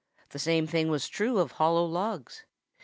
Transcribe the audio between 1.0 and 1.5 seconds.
true